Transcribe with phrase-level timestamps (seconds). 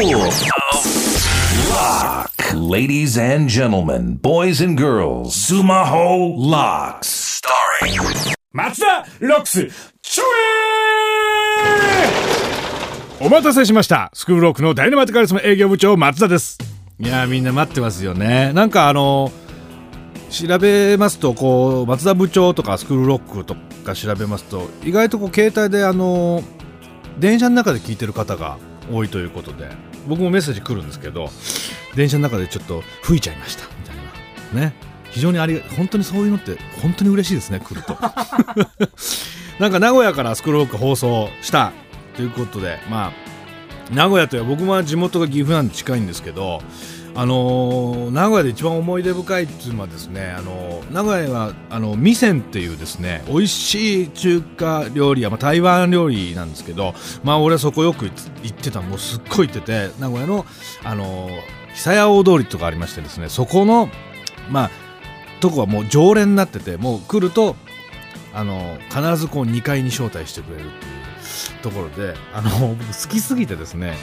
[0.00, 0.32] Lock.
[2.54, 7.42] Ladies and gentlemen, boys and girls, Sumaho Locks.
[7.42, 8.00] Starring
[8.50, 9.68] 松田ロックス
[10.00, 10.24] ちょ
[13.20, 16.56] えお待たせしましたスクールロックのダイナマイトカリスマ営業部長松田です
[16.98, 19.30] いやーみんな待ってますよねなんかあの
[20.30, 23.54] 調べますとこう松田部長とかスクールロックと
[23.84, 26.42] か調べますと意外とこう携帯であの
[27.18, 28.56] 電車の中で聞いてる方が
[28.92, 31.30] 多いということで僕もメッセージ来るんですけど
[31.94, 33.96] 電車の中でちょっと吹いちゃいましたみたい
[34.54, 34.60] な。
[34.60, 34.74] ね。
[35.10, 37.96] 非常にありが本当にそういうのって本当に嬉しいですね来ると。
[39.58, 41.72] なんか名古屋からスクールロック放送した
[42.16, 46.62] ということでまあ名古屋という僕も地元が岐阜なんで近いんですけど
[47.14, 58.12] あのー名古屋で一番思い出深いっていうのはですね、あのー名古屋はあの味仙っていうですね美味しい中華料理屋、まあ、台湾料理なんですけどまあ俺はそこよく行
[58.48, 60.46] ってたもうすっごい行ってて名古屋の
[60.84, 61.30] あのー
[61.74, 63.88] 久屋大通りとかありましてですねそこの
[64.50, 64.70] まあ
[65.40, 67.54] とこはもう常連になっててもう来ると
[68.34, 70.88] あの必ずこう2階に招待してくれるってい
[71.58, 73.96] うところであの僕好きすぎてですね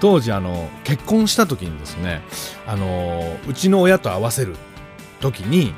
[0.00, 2.22] 当時あの結婚した時にですね
[2.66, 4.56] あのうちの親と合わせる
[5.20, 5.74] 時に、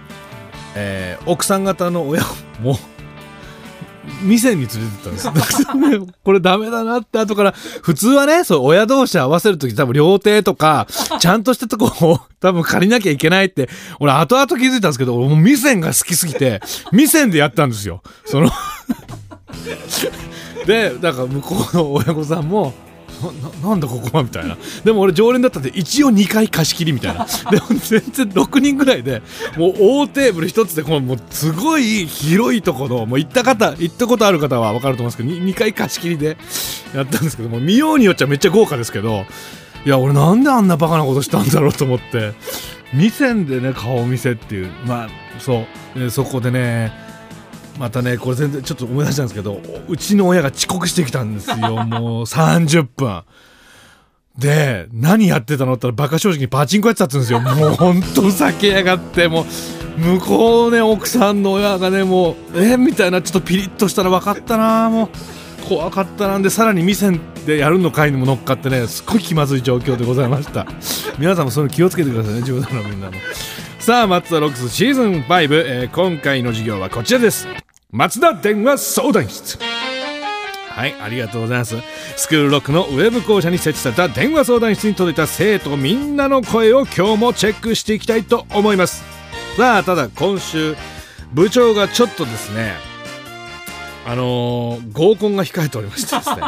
[0.75, 2.23] えー奥さん方の親
[2.61, 2.79] も
[4.23, 5.65] 店に連れてったんです。
[6.25, 10.87] これダメだなって後から普通はねそう親同士合わせる時多分料亭とか
[11.19, 13.69] ちゃんとしたとこを 多分借りなきゃいけないって
[14.01, 16.61] 俺後々気づいたんですけど俺もう店が好きすぎて
[16.93, 18.03] 店でやったんですよ。
[18.25, 18.51] その
[20.67, 22.73] でだから向こうの親御さんも
[23.63, 24.57] ななんだここはみたいな。
[24.85, 27.27] でも俺常連だったんで一応2回貸し切りみたいな。
[27.51, 29.23] でも全然6人ぐらいで
[29.57, 36.37] もう大テーブル1つでこのもうすごい広いところもう行った方行ったことある方は分かると思うんですけど 2, 回貸し切りで
[36.95, 39.25] やったんですけども見ようによっちゃめっちゃ豪華ですけど
[39.85, 42.35] いや俺なんであんなバカなことしたんだろうと思って。
[42.93, 44.71] 店でね顔見せっていう。
[44.85, 46.11] まあそう。
[46.11, 46.92] そこでね
[47.80, 49.58] またねこれ全然ちょっと思い出したんですけど
[49.89, 51.57] うちの親が遅刻してきたんですよ。
[51.89, 53.23] もう30分
[54.36, 57.68] で何やってたのって言ったらバカ正直にパチンコやってたって言うんですよ。
[57.68, 59.29] もうほんとふざけやがって。
[59.29, 59.46] も
[59.98, 62.77] う向こうね奥さんの親がねもうえ？
[62.77, 64.91] みたいなちょっとピリッとしたら分かったな。
[64.91, 65.07] も
[65.64, 70.67] う怖かったなんでさらに店でやるの会にも乗っかってねすっごい気まずい状況でございました。
[71.18, 73.14] 皆さんもそういうの気をつけてくださいね自分のみんなも。
[73.79, 77.48] さあ松田ロックスシーズン5、えー今回の授業はこちらです
[77.92, 81.77] 松田電話相談室はい、ありがとうございます。
[82.17, 89.02] スクールロックのウェブ校舎に設置された電話相談室に届いた生徒みんなの声を今日もチェックしていきたいと思います。
[89.56, 90.77] さあ、ただ今週、
[91.33, 92.74] 部長がちょっとですね、
[94.06, 96.42] あのー合コンが控えておりましてですね、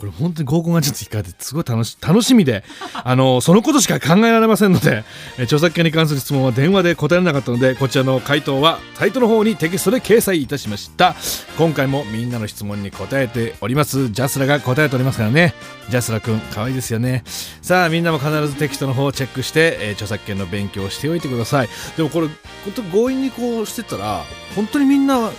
[0.00, 2.64] これ本当に合コンがちょっと控えてすごい楽し楽しみで、
[3.04, 5.04] あのそのことしか考えられませんので、
[5.38, 11.14] え著作権に関する質問は電話で答えられなかったのでこちらの回答はサイトの方にテキストで掲載いたしました。
[11.58, 14.08] 今回もみんなの質問に答えております。
[14.08, 15.52] ジャスラが答えておりますからね。
[15.90, 17.22] ジャスラくん可愛いですよね。
[17.60, 21.68] さあみんなも必ずテキストの方をチェックして、え著作権の勉強をしておいてください。
[21.98, 22.28] でもこれ
[22.64, 24.22] 本当強引にこうしてたら
[24.56, 25.30] 本当にみんな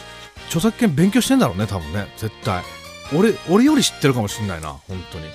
[0.47, 2.07] 著作権勉強してんだろうね多分ね。
[2.17, 2.80] 絶対。
[3.15, 5.25] 俺俺より知ってるかもしれないな本当に。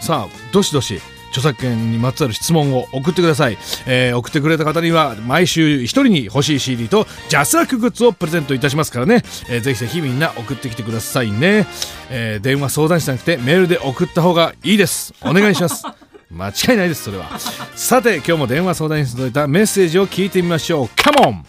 [0.00, 11.66] さあどしどし著作権にまつわる質問を送ってください、えー送ってくれた方には毎週一人に欲しい CD とジャスラックグッズをプレゼントいたしますからね、えーぜひぜひみんな送ってきてくださいね、
[12.10, 15.14] えー電話相談室じゃなくてメールで送った方がいいです。
[15.22, 15.84] お願いします。
[16.30, 17.38] 間違いないですそれは。
[17.74, 20.88] さて今日も電話相談室に届いたメッセージを聞いてみましょう。
[20.96, 21.44] カモン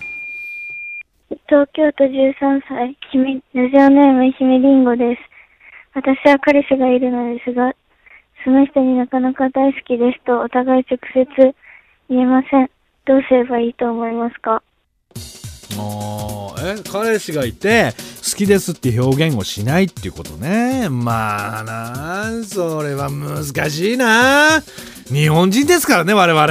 [1.47, 5.30] 東京都13歳、ひめ、ラジオネームひめりんごです。
[5.93, 7.73] 私は彼氏がいるのですが、
[8.43, 11.55] その人になかなか大好きですとお互い直接
[12.09, 12.69] 言えません。
[13.05, 14.63] どうすればいいと思いますか？
[15.77, 17.93] あーえ彼氏がいて
[18.23, 20.87] 好きですって表現をしないっていうことね。
[20.89, 24.61] まあなそれは難しいな。
[25.07, 26.47] 日本人ですからね我々。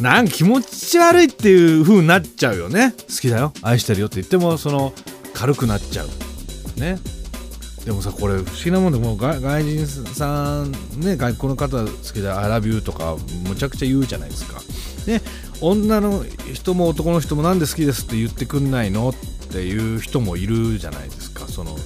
[0.00, 2.92] なんか気持ち悪いっていう風になっちゃうよね。
[3.08, 3.52] 好きだよ。
[3.62, 4.92] 愛してるよって言ってもその
[5.34, 6.08] 軽くなっちゃう。
[6.80, 6.98] ね。
[7.88, 13.16] でもさこれ不思議なもんでもう外外人さんね外国の方好きで「I love you」とか
[13.48, 14.60] むちゃくちゃ言うじゃないですか。
[15.06, 15.22] で
[15.62, 19.14] 女の人も男の人もなんで好きですって言ってくんないのっ
[19.50, 21.48] ていう人もいるじゃないですか。
[21.48, 21.78] その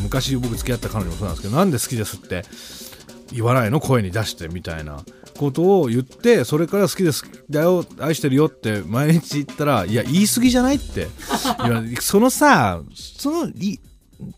[0.00, 2.46] 昔僕付き合った彼女もそうなんですけどなんで好きですって
[3.30, 5.04] 言わないの声に出してみたいな
[5.36, 11.08] ことを言ってそれから好きですだよ愛してるよって毎日言ったらいや言い過ぎじゃないって。
[12.00, 13.52] そのさその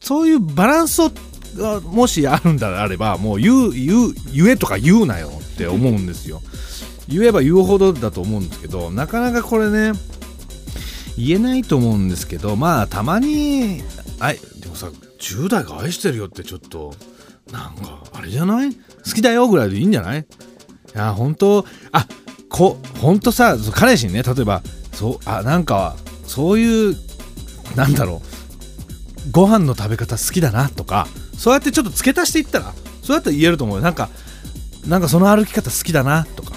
[0.00, 1.10] そういうバランスを
[1.56, 6.42] がもしあるんだあればもう言う言う言えとか言うなよって思うんですよ。
[7.06, 9.92] 言えば言うほどだと思うんですけどなかなかこれね
[11.16, 13.82] 言えないと思うんですけどまあたまに
[14.18, 14.88] あいでもさ
[15.20, 16.92] 10代が愛してるよってちょっと
[17.52, 18.74] なんかあれじゃない？
[18.74, 18.80] 好
[19.14, 20.20] きだよぐらいでいいんじゃない？
[20.20, 20.24] い
[20.92, 22.06] や本当あ
[22.48, 25.94] こ本当さ彼氏にね例えばそうあなんか
[26.26, 26.96] そういう
[27.76, 28.33] なんだろう。
[29.30, 31.06] ご飯の食べ方好きだなとか
[31.36, 32.72] そうやってちょっと付け足していったら
[33.02, 34.08] そうやって言えると思うなんか
[34.86, 36.52] なんかその歩き方好きだなとか、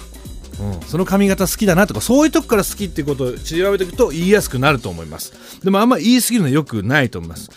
[0.62, 5.62] うん、その髪型好きだなとかそういうとこから好きっていうことを調べていくと言いやすくなると思います。
[5.64, 7.50] でもあんま言い過ぎるのはよくないと思います。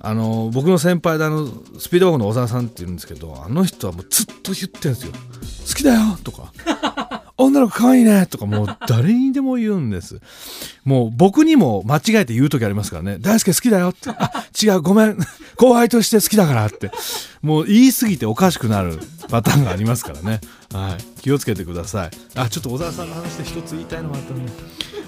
[0.00, 1.48] あの僕の先輩であの
[1.78, 5.12] スピードワゴンの小沢さんっていうんですけどあの人はもうずっと言ってるんですよ。
[5.68, 6.52] 好きだよとか。
[7.38, 10.20] 女の子可愛いねとかもう誰にでも言うんです。
[10.84, 13.18] もう僕にも間違えて言う時ありますからね。
[13.20, 14.10] 大輔好きだよって。
[14.10, 15.18] あ違うごめん。
[15.56, 16.90] 後輩として好きだからって。
[17.42, 18.98] もう言い過ぎておかしくなる
[19.28, 20.40] パターンがありますからね。
[20.72, 21.20] はい。
[21.20, 22.10] 気をつけてください。
[22.36, 24.52] あちょっと小沢さんの話で一つ言いたいのがあったんで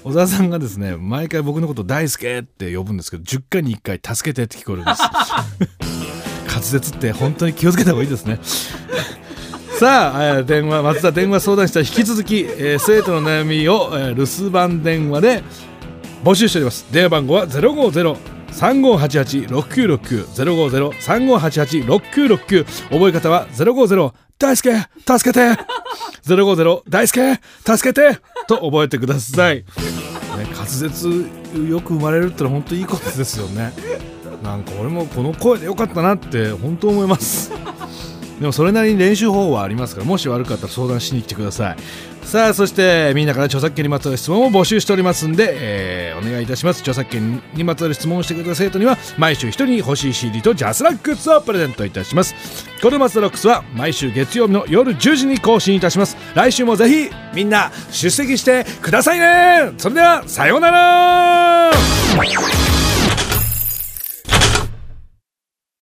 [0.03, 5.01] 小沢さんがですね毎回僕のこと大輔って呼ぶんですけど10回に1回助けてって聞こえるんです。
[6.47, 8.39] 滑舌って本当に気をつけた方がいいですね。
[9.79, 15.41] さあ、電話松田電話相談室は引き続き、えー生徒の悩みを、えー留守番電話で
[16.21, 16.85] 募集しております。
[16.91, 20.25] 電話番号は050-3588-6969
[20.97, 24.73] 050-3588-6969覚え方は050大輔
[25.07, 25.57] 助けて。
[26.27, 28.19] 050大輔助けて。
[28.49, 29.63] と覚えてください、ね、
[30.55, 31.25] 滑舌
[31.69, 33.71] よく生まれるってのは本当いいことですよね。
[34.43, 37.53] なんか俺もこの声でよかったなって本当思います。
[38.39, 41.77] でもそれなりに練習方法はありますからもし悪かったら相談しに来てください。
[42.23, 46.81] さあそしてみんなから著作権にまつわる質問を募集しておりますんで、えーお願いいたします。
[46.81, 52.35] 著作権にまつわる質問をしてくれた生徒には毎週1人に欲しい CD とジャスラックスをプレゼントいたします。
[52.81, 56.17] このマツダロックスは毎週月曜日の夜10時に更新いたします。
[56.35, 59.71] 来週もぜひみんな出席してくださいね。
[59.77, 61.71] それではさようなら。